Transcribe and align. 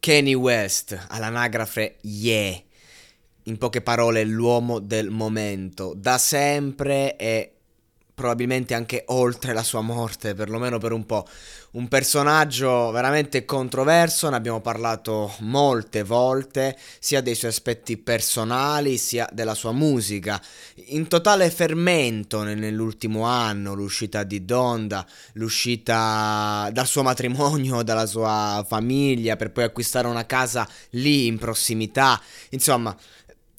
Kanye 0.00 0.34
West, 0.34 0.98
all'anagrafe 1.08 1.96
Yeah. 2.00 2.58
In 3.44 3.58
poche 3.58 3.82
parole, 3.82 4.24
l'uomo 4.24 4.78
del 4.78 5.10
momento. 5.10 5.92
Da 5.94 6.16
sempre 6.16 7.16
e 7.16 7.59
probabilmente 8.20 8.74
anche 8.74 9.04
oltre 9.06 9.54
la 9.54 9.62
sua 9.62 9.80
morte, 9.80 10.34
perlomeno 10.34 10.76
per 10.76 10.92
un 10.92 11.06
po'. 11.06 11.26
Un 11.70 11.88
personaggio 11.88 12.90
veramente 12.90 13.46
controverso, 13.46 14.28
ne 14.28 14.36
abbiamo 14.36 14.60
parlato 14.60 15.32
molte 15.38 16.02
volte, 16.02 16.76
sia 16.98 17.22
dei 17.22 17.34
suoi 17.34 17.50
aspetti 17.50 17.96
personali, 17.96 18.98
sia 18.98 19.26
della 19.32 19.54
sua 19.54 19.72
musica. 19.72 20.38
In 20.88 21.08
totale 21.08 21.48
fermento 21.48 22.42
nell'ultimo 22.42 23.22
anno, 23.22 23.72
l'uscita 23.72 24.22
di 24.22 24.44
Donda, 24.44 25.06
l'uscita 25.34 26.68
dal 26.72 26.86
suo 26.86 27.02
matrimonio, 27.02 27.80
dalla 27.82 28.04
sua 28.04 28.62
famiglia, 28.68 29.36
per 29.36 29.50
poi 29.50 29.64
acquistare 29.64 30.08
una 30.08 30.26
casa 30.26 30.68
lì 30.90 31.26
in 31.26 31.38
prossimità. 31.38 32.20
Insomma, 32.50 32.94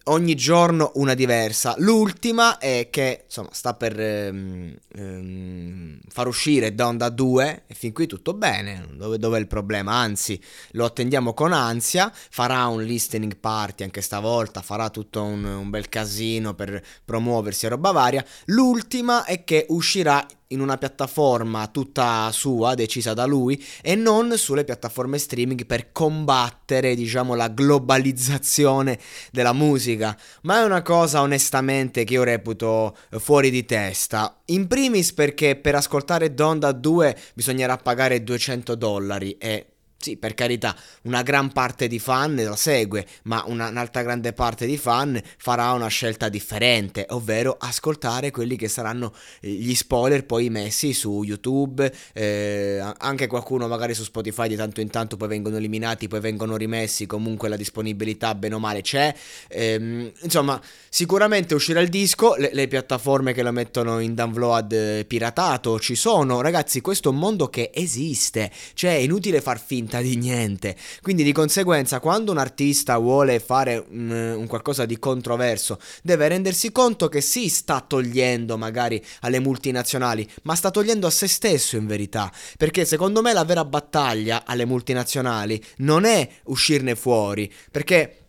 ogni 0.06 0.36
giorno 0.36 0.92
una 0.96 1.14
diversa. 1.14 1.76
L'ultima 1.78 2.58
è 2.58 2.88
che 2.90 3.24
insomma 3.26 3.50
sta 3.52 3.74
per 3.74 4.00
ehm, 4.00 4.76
ehm, 4.96 6.00
far 6.08 6.28
uscire 6.28 6.74
Donda 6.74 7.10
2 7.10 7.64
e 7.68 7.74
fin 7.74 7.94
qui 7.94 8.08
tutto 8.08 8.34
bene. 8.34 8.88
Dove, 8.94 9.18
dove, 9.18 9.38
è 9.38 9.40
il 9.40 9.48
problema? 9.48 9.94
Anzi, 9.94 10.42
lo 10.72 10.86
attendiamo 10.86 11.34
con 11.34 11.54
ansia. 11.54 12.12
Farà 12.14 12.66
un 12.68 12.84
listening 12.84 13.38
party 13.38 13.84
anche 13.84 14.02
stavolta, 14.02 14.62
farà 14.62 14.90
tutto 14.90 15.24
un, 15.24 15.44
un 15.44 15.70
bel 15.70 15.90
casino 15.90 16.54
per 16.54 16.84
promuoversi 17.06 17.66
a 17.66 17.70
roba 17.70 17.92
varia. 17.92 18.26
L'ultima 18.46 19.26
è 19.26 19.44
che 19.44 19.66
uscirà 19.70 20.26
in 20.52 20.62
una 20.62 20.78
piattaforma 20.78 21.68
tutta 21.68 22.30
sua, 22.32 22.76
decisa 22.76 23.14
da 23.14 23.26
lui, 23.26 23.62
e 23.82 23.96
non 23.96 24.38
sulle 24.38 24.64
piattaforme 24.64 25.18
streaming 25.18 25.66
per 25.66 25.92
combattere, 25.92 26.96
diciamo, 26.96 27.36
la 27.36 27.50
globalizzazione 27.50 29.00
della 29.32 29.54
musica. 29.54 30.18
Ma 30.44 30.62
è 30.62 30.64
una 30.64 30.82
cosa 30.82 31.22
onestamente 31.22 32.04
che 32.04 32.14
io 32.14 32.24
reputo 32.24 32.96
fuori 33.18 33.50
di 33.50 33.66
testa. 33.66 34.42
In 34.46 34.68
primis 34.68 35.14
perché 35.14 35.56
per 35.56 35.76
ascoltare 35.76 36.34
Donda 36.34 36.72
2 36.72 37.18
bisognerà 37.34 37.78
pagare 37.78 38.24
200 38.24 38.76
dollari 38.76 39.38
e 39.38 39.71
sì, 40.02 40.18
per 40.18 40.34
carità, 40.34 40.76
una 41.04 41.22
gran 41.22 41.52
parte 41.52 41.88
di 41.88 42.00
fan 42.00 42.36
la 42.36 42.56
segue, 42.56 43.06
ma 43.24 43.44
una, 43.46 43.70
un'altra 43.70 44.02
grande 44.02 44.34
parte 44.34 44.66
di 44.66 44.78
fan 44.78 45.22
farà 45.38 45.72
una 45.74 45.88
scelta 45.88 46.28
differente, 46.28 47.06
ovvero 47.10 47.56
ascoltare 47.60 48.32
quelli 48.32 48.56
che 48.56 48.68
saranno 48.68 49.14
eh, 49.42 49.50
gli 49.50 49.76
spoiler 49.76 50.26
poi 50.26 50.50
messi 50.50 50.94
su 50.94 51.22
YouTube, 51.24 51.92
eh, 52.14 52.82
anche 52.98 53.28
qualcuno 53.28 53.68
magari 53.68 53.94
su 53.94 54.04
Spotify 54.04 54.48
di 54.48 54.56
tanto 54.56 54.82
in 54.82 54.90
tanto 54.90 55.18
poi 55.18 55.28
vengono 55.28 55.58
eliminati, 55.58 56.08
poi 56.08 56.20
vengono 56.20 56.56
rimessi, 56.56 57.06
comunque 57.06 57.48
la 57.48 57.56
disponibilità 57.56 58.34
bene 58.34 58.56
o 58.56 58.60
male 58.60 58.82
c'è. 58.82 59.14
Ehm, 59.50 60.12
insomma, 60.22 60.60
sicuramente 60.90 61.54
uscirà 61.54 61.80
il 61.80 61.90
disco, 61.90 62.36
le, 62.36 62.50
le, 62.54 62.68
piattaforme 62.68 63.34
che 63.34 63.44
lo 63.44 63.52
mettono 63.52 64.00
in 64.00 64.16
download 64.16 64.72
eh, 64.72 65.06
piratato 65.06 65.80
ci 65.80 65.96
sono, 65.96 66.42
ragazzi, 66.42 66.82
questo 66.82 67.10
è 67.10 67.12
un 67.12 67.20
mondo 67.20 67.50
che 67.50 67.70
esiste, 67.74 68.52
cioè 68.74 68.96
è 68.96 69.00
inutile 69.00 69.42
far 69.42 69.60
finta 69.60 69.91
finta 69.92 70.02
di 70.02 70.16
niente. 70.16 70.78
Quindi 71.02 71.24
di 71.24 71.34
conseguenza 71.34 72.00
quando 72.00 72.32
un 72.32 72.38
artista 72.38 72.98
vuole 72.98 73.40
fare 73.40 73.86
un, 73.90 74.10
un, 74.38 74.48
qualcosa 74.48 74.86
di 74.86 74.98
controverso 74.98 75.80
deve 76.02 76.30
rendersi 76.30 76.72
conto 76.72 77.10
che 77.10 77.20
si 77.20 77.50
sta 77.50 77.82
togliendo 77.82 78.58
magari 78.58 79.04
alle 79.22 79.40
multinazionali, 79.40 80.28
ma 80.44 80.56
sta 80.56 80.72
togliendo 80.72 81.08
a 81.08 81.12
se 81.12 81.28
stesso 81.28 81.76
in 81.76 81.88
verità. 81.88 82.32
Perché 82.58 82.86
secondo 82.86 83.22
me 83.22 83.34
la 83.34 83.44
vera 83.44 83.66
battaglia 83.66 84.44
alle 84.46 84.66
multinazionali 84.66 85.62
non 85.78 86.06
è 86.06 86.28
uscirne 86.46 86.96
fuori, 86.96 87.52
perché 87.70 88.21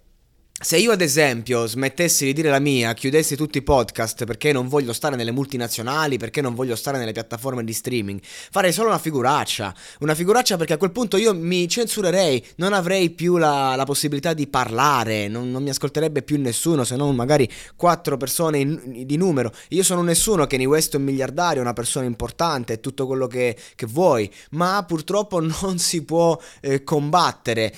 se 0.62 0.78
io 0.78 0.92
ad 0.92 1.00
esempio 1.00 1.66
smettessi 1.66 2.24
di 2.24 2.32
dire 2.32 2.48
la 2.48 2.60
mia, 2.60 2.94
chiudessi 2.94 3.34
tutti 3.34 3.58
i 3.58 3.62
podcast 3.62 4.24
perché 4.24 4.52
non 4.52 4.68
voglio 4.68 4.92
stare 4.92 5.16
nelle 5.16 5.32
multinazionali, 5.32 6.18
perché 6.18 6.40
non 6.40 6.54
voglio 6.54 6.76
stare 6.76 6.98
nelle 6.98 7.10
piattaforme 7.10 7.64
di 7.64 7.72
streaming, 7.72 8.20
farei 8.22 8.72
solo 8.72 8.88
una 8.88 8.98
figuraccia. 8.98 9.74
Una 10.00 10.14
figuraccia 10.14 10.56
perché 10.56 10.74
a 10.74 10.76
quel 10.76 10.92
punto 10.92 11.16
io 11.16 11.34
mi 11.34 11.68
censurerei, 11.68 12.44
non 12.56 12.74
avrei 12.74 13.10
più 13.10 13.38
la, 13.38 13.74
la 13.74 13.84
possibilità 13.84 14.34
di 14.34 14.46
parlare, 14.46 15.26
non, 15.26 15.50
non, 15.50 15.64
mi 15.64 15.70
ascolterebbe 15.70 16.22
più 16.22 16.38
nessuno 16.40 16.84
se 16.84 16.94
non 16.94 17.12
magari 17.16 17.50
quattro 17.74 18.16
persone 18.16 18.58
in, 18.58 19.04
di 19.04 19.16
numero. 19.16 19.52
Io 19.70 19.82
sono 19.82 20.02
nessuno, 20.02 20.46
Kanye 20.46 20.66
West 20.66 20.94
è 20.94 20.96
un 20.96 21.02
miliardario, 21.04 21.60
una 21.60 21.72
persona 21.72 22.06
importante, 22.06 22.74
è 22.74 22.80
tutto 22.80 23.08
quello 23.08 23.26
che, 23.26 23.56
che 23.74 23.86
vuoi, 23.86 24.30
ma 24.50 24.84
purtroppo 24.86 25.40
non 25.40 25.78
si 25.78 26.04
può 26.04 26.38
eh, 26.60 26.84
combattere 26.84 27.74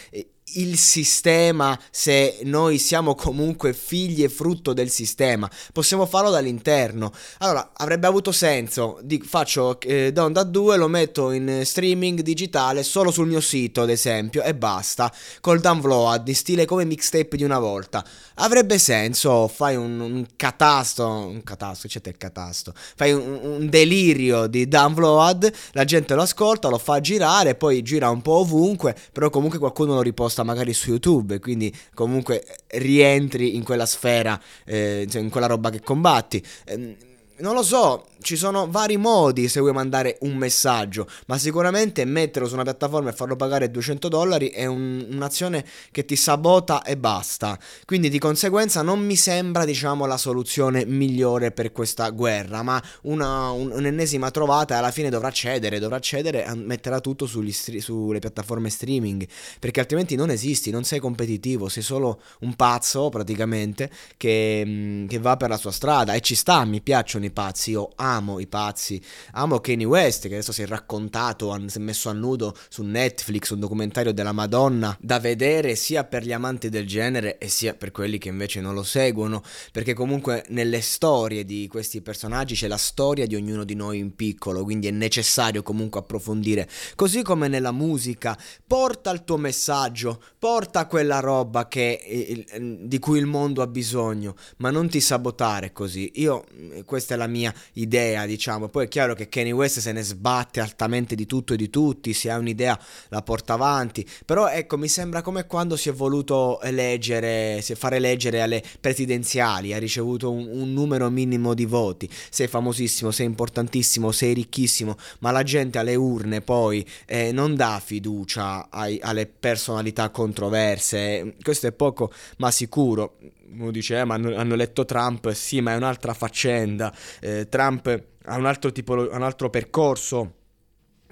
il 0.53 0.77
sistema 0.79 1.79
se 1.91 2.41
noi 2.43 2.79
siamo 2.79 3.15
comunque 3.15 3.73
figli 3.73 4.23
e 4.23 4.29
frutto 4.29 4.73
del 4.73 4.91
sistema. 4.91 5.51
Possiamo 5.73 6.07
farlo 6.07 6.31
dall'interno. 6.31 7.13
Allora, 7.39 7.71
avrebbe 7.75 8.07
avuto 8.07 8.31
senso. 8.31 8.99
Di, 9.03 9.21
faccio 9.25 9.81
eh, 9.81 10.13
Donda 10.13 10.43
2, 10.43 10.77
lo 10.77 10.89
metto 10.89 11.31
in 11.31 11.63
streaming 11.65 12.21
digitale 12.21 12.83
solo 12.83 13.11
sul 13.11 13.27
mio 13.27 13.41
sito, 13.41 13.83
ad 13.83 13.91
esempio, 13.91 14.43
e 14.43 14.55
basta. 14.55 15.13
Col 15.41 15.61
download, 15.61 16.29
in 16.29 16.35
stile 16.35 16.67
come 16.67 16.85
mixtape 16.85 17.37
di 17.37 17.43
una 17.43 17.59
volta. 17.59 18.05
Avrebbe 18.35 18.79
senso, 18.79 19.49
fai 19.49 19.77
un, 19.77 19.99
un 20.01 20.27
catasto, 20.37 21.07
un 21.09 21.43
catasto, 21.43 21.89
c'è 21.89 22.01
il 22.05 22.17
catasto. 22.17 22.73
Fai 22.75 23.13
un, 23.13 23.41
un 23.43 23.69
delirio 23.69 24.47
di 24.47 24.69
download, 24.69 25.51
la 25.73 25.85
gente 25.85 26.15
lo 26.15 26.23
ascolta, 26.23 26.69
lo 26.69 26.79
fa 26.79 27.01
girare, 27.01 27.55
poi 27.55 27.83
gira 27.83 28.11
un 28.11 28.23
po' 28.23 28.39
ovunque, 28.39 28.95
però 29.13 29.31
comunque 29.31 29.59
qualcuno 29.59 29.95
lo 29.95 30.03
riposta 30.03 30.44
magari 30.45 30.73
su 30.73 30.91
YouTube, 30.91 31.41
quindi 31.41 31.75
comunque 31.95 32.45
rientri 32.69 33.57
in 33.57 33.65
quella 33.65 33.87
sfera, 33.87 34.41
eh, 34.65 35.09
in 35.13 35.31
quella 35.31 35.47
roba 35.47 35.71
che 35.71 35.81
combatti. 35.81 36.45
Eh, 36.65 36.97
non 37.39 37.55
lo 37.55 37.63
so, 37.63 38.07
ci 38.25 38.37
sono 38.37 38.67
vari 38.69 38.97
modi 38.97 39.49
se 39.49 39.61
vuoi 39.61 39.75
mandare 39.75 40.17
un 40.23 40.35
messaggio, 40.35 41.07
ma 41.27 41.37
sicuramente 41.37 42.05
metterlo 42.07 42.49
su 42.49 42.55
una 42.55 42.63
piattaforma 42.63 43.11
e 43.11 43.13
farlo 43.13 43.37
pagare 43.37 43.71
200 43.71 44.09
dollari 44.09 44.49
è 44.49 44.65
un, 44.65 45.07
un'azione 45.13 45.65
che 45.91 46.07
ti 46.07 46.17
sabota 46.17 46.83
e 46.83 46.97
basta. 46.97 47.59
Quindi 47.85 48.09
di 48.09 48.19
conseguenza 48.19 48.81
non 48.81 49.05
mi 49.05 49.15
sembra, 49.15 49.67
diciamo, 49.67 50.07
la 50.07 50.17
soluzione 50.17 50.87
migliore 50.87 51.53
per 51.53 51.71
questa 51.71 52.09
guerra, 52.09 52.63
ma 52.63 52.83
una, 53.03 53.51
un, 53.51 53.71
un'ennesima 53.71 54.31
trovata 54.31 54.79
alla 54.79 54.91
fine 54.91 55.11
dovrà 55.11 55.31
cedere, 55.31 55.79
dovrà 55.79 56.01
cedere 56.01 56.47
e 56.47 56.55
metterà 56.55 57.01
tutto 57.01 57.27
stri- 57.27 57.81
sulle 57.81 58.19
piattaforme 58.21 58.71
streaming, 58.71 59.29
perché 59.61 59.81
altrimenti 59.81 60.17
non 60.17 60.31
esisti, 60.31 60.71
non 60.71 60.85
sei 60.85 60.99
competitivo, 60.99 61.69
sei 61.69 61.83
solo 61.83 62.23
un 62.41 62.57
pazzo 62.57 63.11
praticamente 63.11 63.91
che, 64.17 65.05
che 65.07 65.19
va 65.19 65.37
per 65.37 65.51
la 65.51 65.59
sua 65.59 65.73
strada 65.73 66.15
e 66.15 66.23
ci 66.23 66.35
sta, 66.35 66.65
mi 66.65 66.81
piacciono 66.81 67.27
i 67.27 67.31
pazzi, 67.31 67.73
io 67.73 67.91
amo 67.97 68.13
amo 68.15 68.39
i 68.39 68.47
pazzi, 68.47 69.01
amo 69.33 69.61
Kanye 69.61 69.85
West 69.85 70.29
che 70.29 70.35
adesso 70.35 70.53
si 70.53 70.63
è 70.63 70.67
raccontato, 70.67 71.57
si 71.67 71.79
è 71.79 71.81
messo 71.81 72.09
a 72.09 72.13
nudo 72.13 72.55
su 72.69 72.83
Netflix 72.83 73.51
un 73.51 73.61
documentario 73.61 74.13
della 74.13 74.33
Madonna 74.33 74.97
da 75.01 75.19
vedere 75.19 75.75
sia 75.75 76.05
per 76.05 76.25
gli 76.25 76.33
amanti 76.33 76.69
del 76.69 76.87
genere 76.87 77.39
e 77.39 77.49
sia 77.49 77.75
per 77.75 77.91
quelli 77.91 78.19
che 78.19 78.29
invece 78.29 78.61
non 78.61 78.75
lo 78.75 78.83
seguono, 78.83 79.43
perché 79.73 79.95
comunque 79.95 80.45
nelle 80.49 80.81
storie 80.81 81.45
di 81.45 81.67
questi 81.69 82.01
personaggi 82.01 82.55
c'è 82.55 82.69
la 82.69 82.77
storia 82.77 83.27
di 83.27 83.35
ognuno 83.35 83.65
di 83.65 83.75
noi 83.75 83.99
in 83.99 84.15
piccolo, 84.15 84.63
quindi 84.63 84.87
è 84.87 84.91
necessario 84.91 85.63
comunque 85.63 86.01
approfondire, 86.01 86.69
così 86.95 87.23
come 87.23 87.49
nella 87.49 87.73
musica, 87.73 88.39
porta 88.67 89.11
il 89.11 89.25
tuo 89.25 89.37
messaggio, 89.37 90.23
porta 90.39 90.87
quella 90.87 91.21
roba 91.21 91.69
che, 91.69 92.45
di 92.83 92.99
cui 92.99 93.19
il 93.19 93.27
mondo 93.27 93.63
ha 93.63 93.67
bisogno, 93.67 94.35
ma 94.59 94.71
non 94.71 94.89
ti 94.89 95.01
sabotare 95.01 95.73
così. 95.73 96.13
Io, 96.17 96.45
questa 96.85 97.15
è 97.15 97.17
la 97.17 97.27
mia 97.27 97.53
idea, 97.75 98.04
diciamo, 98.27 98.69
poi 98.69 98.85
è 98.85 98.89
chiaro 98.89 99.15
che 99.15 99.29
Kanye 99.29 99.53
West 99.53 99.81
se 99.81 99.93
ne 99.93 100.03
sbatte 100.03 100.61
altamente 100.61 101.15
di 101.15 101.27
tutto 101.27 101.55
e 101.55 101.57
di 101.57 101.71
tutti, 101.71 102.13
se 102.13 102.31
ha 102.31 102.39
un'idea 102.39 102.79
la 103.09 103.23
porta 103.23 103.55
avanti, 103.55 104.07
però 104.25 104.49
ecco, 104.49 104.77
mi 104.77 104.89
sembra 104.89 105.23
come 105.23 105.47
quando 105.47 105.77
si 105.77 105.89
è 105.89 105.93
voluto 105.93 106.61
eleggere, 106.61 107.63
fare 107.63 107.97
eleggere 107.97 108.43
alle 108.43 108.63
presidenziali, 108.81 109.73
ha 109.73 109.79
ricevuto 109.79 110.31
un, 110.31 110.47
un 110.51 110.73
numero 110.73 111.09
minimo 111.11 111.55
di 111.55 111.65
voti, 111.65 112.09
sei 112.31 112.47
famosissimo, 112.47 113.11
sei 113.11 113.27
importantissimo, 113.27 114.13
sei 114.13 114.35
ricchissimo, 114.35 114.97
ma 115.21 115.31
la 115.31 115.43
gente 115.43 115.79
alle 115.79 115.95
urne 115.95 116.41
poi 116.41 116.87
eh, 117.07 117.33
non 117.33 117.57
dà 117.57 117.81
fiducia 117.83 118.69
ai, 118.71 118.99
alle 119.03 119.27
personalità 119.27 120.11
controverse, 120.11 121.35
questo 121.43 121.67
è 121.67 121.73
poco 121.73 122.13
ma 122.39 122.51
sicuro. 122.51 123.17
Uno 123.59 123.71
dice, 123.71 123.99
eh, 123.99 124.05
ma 124.05 124.15
hanno, 124.15 124.35
hanno 124.37 124.55
eletto 124.55 124.85
Trump, 124.85 125.31
sì, 125.31 125.61
ma 125.61 125.73
è 125.73 125.77
un'altra 125.77 126.15
faccenda. 126.15 126.95
Eh, 127.21 127.49
Trump 127.49 128.05
ha 128.25 128.37
un 128.37 128.47
altro, 128.47 128.73
tipo, 128.73 128.95
un 128.95 129.23
altro 129.23 129.51
percorso 129.51 130.43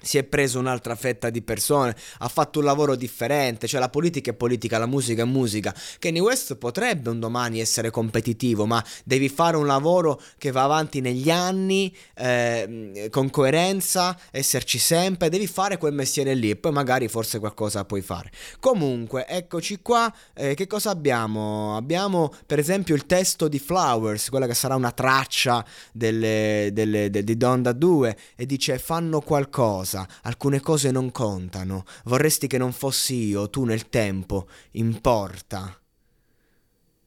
si 0.03 0.17
è 0.17 0.23
preso 0.23 0.59
un'altra 0.59 0.95
fetta 0.95 1.29
di 1.29 1.41
persone, 1.41 1.95
ha 2.19 2.27
fatto 2.27 2.59
un 2.59 2.65
lavoro 2.65 2.95
differente, 2.95 3.67
cioè 3.67 3.79
la 3.79 3.89
politica 3.89 4.31
è 4.31 4.33
politica, 4.33 4.77
la 4.77 4.85
musica 4.85 5.23
è 5.23 5.25
musica. 5.25 5.73
Kanye 5.97 6.19
West 6.19 6.55
potrebbe 6.55 7.09
un 7.09 7.19
domani 7.19 7.59
essere 7.59 7.89
competitivo, 7.89 8.65
ma 8.65 8.83
devi 9.05 9.29
fare 9.29 9.55
un 9.55 9.65
lavoro 9.65 10.21
che 10.37 10.51
va 10.51 10.63
avanti 10.63 10.99
negli 10.99 11.29
anni, 11.29 11.95
eh, 12.15 13.07
con 13.09 13.29
coerenza, 13.29 14.17
esserci 14.31 14.77
sempre, 14.77 15.29
devi 15.29 15.47
fare 15.47 15.77
quel 15.77 15.93
mestiere 15.93 16.33
lì 16.33 16.49
e 16.49 16.55
poi 16.57 16.73
magari 16.73 17.07
forse 17.07 17.39
qualcosa 17.39 17.85
puoi 17.85 18.01
fare. 18.01 18.29
Comunque, 18.59 19.25
eccoci 19.25 19.79
qua, 19.81 20.13
eh, 20.33 20.53
che 20.53 20.67
cosa 20.67 20.89
abbiamo? 20.89 21.77
Abbiamo 21.77 22.33
per 22.45 22.59
esempio 22.59 22.93
il 22.93 23.05
testo 23.05 23.47
di 23.47 23.59
Flowers, 23.59 24.29
quella 24.29 24.47
che 24.47 24.53
sarà 24.53 24.75
una 24.75 24.91
traccia 24.91 25.65
delle, 25.93 26.69
delle, 26.73 27.09
de, 27.09 27.23
di 27.23 27.37
Donda 27.37 27.71
2 27.71 28.17
e 28.35 28.45
dice 28.45 28.77
fanno 28.77 29.21
qualcosa 29.21 29.92
cosa, 29.93 30.07
alcune 30.23 30.59
cose 30.59 30.89
non 30.91 31.11
contano, 31.11 31.85
vorresti 32.05 32.47
che 32.47 32.57
non 32.57 32.71
fossi 32.71 33.27
io, 33.27 33.49
tu 33.49 33.63
nel 33.63 33.89
tempo, 33.89 34.47
importa. 34.71 35.79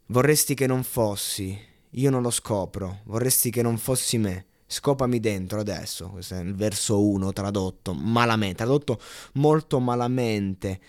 Vorresti 0.07 0.55
che 0.55 0.67
non 0.67 0.85
fossi, 0.85 1.59
io 1.91 2.11
non 2.11 2.23
lo 2.23 2.31
scopro, 2.31 3.01
vorresti 3.05 3.51
che 3.51 3.63
non 3.63 3.77
fossi 3.77 4.19
me. 4.19 4.47
Scopami 4.69 5.21
dentro 5.21 5.61
adesso, 5.61 6.11
questo 6.11 6.35
è 6.35 6.41
il 6.41 6.55
verso 6.55 7.01
1 7.01 7.33
tradotto 7.33 7.95
malamente, 7.95 8.57
tradotto 8.57 9.01
molto 9.35 9.79
malamente 9.79 10.81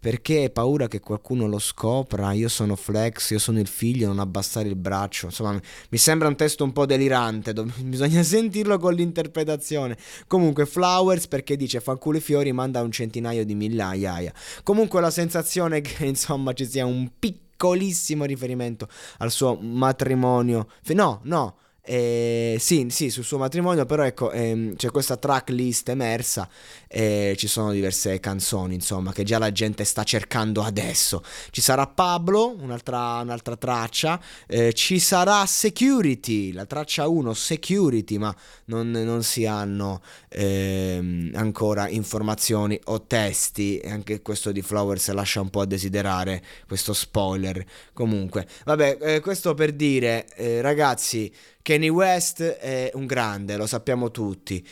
perché 0.00 0.38
hai 0.38 0.50
paura 0.50 0.88
che 0.88 1.00
qualcuno 1.00 1.46
lo 1.46 1.58
scopra, 1.58 2.32
io 2.32 2.48
sono 2.48 2.76
Flex, 2.76 3.30
io 3.30 3.38
sono 3.38 3.58
il 3.58 3.66
figlio, 3.66 4.08
non 4.08 4.18
abbassare 4.18 4.68
il 4.68 4.76
braccio. 4.76 5.26
Insomma, 5.26 5.60
mi 5.90 5.98
sembra 5.98 6.28
un 6.28 6.36
testo 6.36 6.64
un 6.64 6.72
po' 6.72 6.86
delirante, 6.86 7.52
bisogna 7.82 8.22
sentirlo 8.22 8.78
con 8.78 8.94
l'interpretazione. 8.94 9.96
Comunque 10.26 10.66
Flowers 10.66 11.26
perché 11.26 11.56
dice 11.56 11.80
fanculo 11.80 12.18
i 12.18 12.20
fiori, 12.20 12.52
manda 12.52 12.82
un 12.82 12.90
centinaio 12.90 13.44
di 13.44 13.54
migliaia. 13.54 14.32
Comunque 14.62 15.00
la 15.00 15.10
sensazione 15.10 15.80
che 15.80 16.04
insomma 16.06 16.52
ci 16.52 16.66
sia 16.66 16.84
un 16.84 17.10
piccolissimo 17.18 18.24
riferimento 18.24 18.88
al 19.18 19.30
suo 19.30 19.56
matrimonio. 19.56 20.68
No, 20.88 21.20
no 21.24 21.56
eh, 21.90 22.58
sì, 22.60 22.88
sì, 22.90 23.08
sul 23.08 23.24
suo 23.24 23.38
matrimonio, 23.38 23.86
però 23.86 24.02
ecco, 24.02 24.30
ehm, 24.30 24.76
c'è 24.76 24.90
questa 24.90 25.16
tracklist 25.16 25.88
emersa 25.88 26.46
e 26.86 27.34
ci 27.38 27.46
sono 27.46 27.72
diverse 27.72 28.20
canzoni, 28.20 28.74
insomma, 28.74 29.10
che 29.10 29.22
già 29.22 29.38
la 29.38 29.50
gente 29.52 29.84
sta 29.84 30.02
cercando 30.02 30.62
adesso. 30.62 31.22
Ci 31.50 31.62
sarà 31.62 31.86
Pablo, 31.86 32.54
un'altra, 32.60 33.20
un'altra 33.22 33.56
traccia, 33.56 34.20
eh, 34.46 34.74
ci 34.74 34.98
sarà 34.98 35.46
Security, 35.46 36.52
la 36.52 36.66
traccia 36.66 37.08
1, 37.08 37.32
Security, 37.32 38.18
ma 38.18 38.36
non, 38.66 38.90
non 38.90 39.22
si 39.22 39.46
hanno 39.46 40.02
ehm, 40.28 41.30
ancora 41.36 41.88
informazioni 41.88 42.78
o 42.84 43.06
testi, 43.06 43.80
anche 43.86 44.20
questo 44.20 44.52
di 44.52 44.60
Flowers 44.60 45.10
lascia 45.12 45.40
un 45.40 45.48
po' 45.48 45.62
a 45.62 45.66
desiderare, 45.66 46.42
questo 46.66 46.92
spoiler. 46.92 47.64
Comunque, 47.94 48.46
vabbè, 48.66 48.98
eh, 49.00 49.20
questo 49.20 49.54
per 49.54 49.72
dire, 49.72 50.26
eh, 50.36 50.60
ragazzi, 50.60 51.32
Kanye 51.68 51.90
West 51.90 52.42
è 52.42 52.90
un 52.94 53.04
grande, 53.04 53.58
lo 53.58 53.66
sappiamo 53.66 54.10
tutti, 54.10 54.66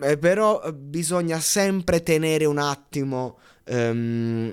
eh, 0.00 0.18
però 0.18 0.60
bisogna 0.72 1.38
sempre 1.38 2.02
tenere 2.02 2.44
un 2.44 2.58
attimo 2.58 3.38
um, 3.66 4.52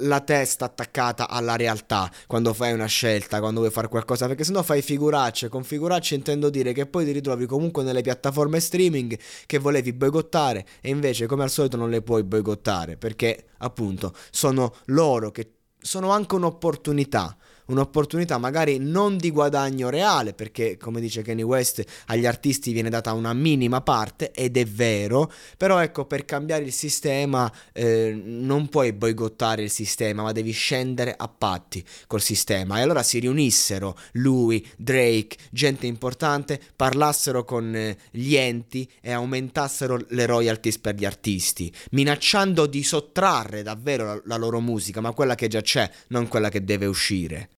la 0.00 0.20
testa 0.20 0.66
attaccata 0.66 1.30
alla 1.30 1.56
realtà 1.56 2.10
quando 2.26 2.52
fai 2.52 2.74
una 2.74 2.84
scelta, 2.84 3.40
quando 3.40 3.60
vuoi 3.60 3.72
fare 3.72 3.88
qualcosa, 3.88 4.26
perché 4.26 4.44
sennò 4.44 4.62
fai 4.62 4.82
figuracce. 4.82 5.48
Con 5.48 5.64
figuracce 5.64 6.14
intendo 6.14 6.50
dire 6.50 6.74
che 6.74 6.84
poi 6.84 7.06
ti 7.06 7.12
ritrovi 7.12 7.46
comunque 7.46 7.84
nelle 7.84 8.02
piattaforme 8.02 8.60
streaming 8.60 9.18
che 9.46 9.56
volevi 9.56 9.94
boicottare 9.94 10.66
e 10.82 10.90
invece 10.90 11.24
come 11.24 11.44
al 11.44 11.50
solito 11.50 11.78
non 11.78 11.88
le 11.88 12.02
puoi 12.02 12.22
boicottare 12.22 12.98
perché 12.98 13.46
appunto 13.60 14.12
sono 14.30 14.74
loro 14.86 15.30
che 15.30 15.52
sono 15.80 16.10
anche 16.10 16.34
un'opportunità 16.34 17.34
un'opportunità 17.70 18.38
magari 18.38 18.78
non 18.78 19.16
di 19.16 19.30
guadagno 19.30 19.88
reale, 19.88 20.34
perché 20.34 20.76
come 20.76 21.00
dice 21.00 21.22
Kanye 21.22 21.42
West 21.42 21.84
agli 22.06 22.26
artisti 22.26 22.72
viene 22.72 22.90
data 22.90 23.12
una 23.12 23.32
minima 23.32 23.80
parte 23.80 24.32
ed 24.32 24.56
è 24.56 24.64
vero, 24.66 25.30
però 25.56 25.78
ecco 25.78 26.04
per 26.04 26.24
cambiare 26.24 26.64
il 26.64 26.72
sistema 26.72 27.50
eh, 27.72 28.12
non 28.24 28.68
puoi 28.68 28.92
boicottare 28.92 29.62
il 29.62 29.70
sistema, 29.70 30.22
ma 30.22 30.32
devi 30.32 30.50
scendere 30.50 31.14
a 31.16 31.28
patti 31.28 31.84
col 32.06 32.20
sistema. 32.20 32.78
E 32.78 32.82
allora 32.82 33.02
si 33.02 33.18
riunissero 33.18 33.96
lui, 34.12 34.66
Drake, 34.76 35.36
gente 35.50 35.86
importante, 35.86 36.60
parlassero 36.74 37.44
con 37.44 37.74
eh, 37.74 37.96
gli 38.10 38.34
enti 38.34 38.88
e 39.00 39.12
aumentassero 39.12 39.98
le 40.08 40.26
royalties 40.26 40.78
per 40.78 40.94
gli 40.94 41.04
artisti, 41.04 41.72
minacciando 41.92 42.66
di 42.66 42.82
sottrarre 42.82 43.62
davvero 43.62 44.04
la, 44.04 44.22
la 44.24 44.36
loro 44.36 44.60
musica, 44.60 45.00
ma 45.00 45.12
quella 45.12 45.34
che 45.34 45.48
già 45.48 45.60
c'è, 45.60 45.88
non 46.08 46.28
quella 46.28 46.48
che 46.48 46.64
deve 46.64 46.86
uscire. 46.86 47.48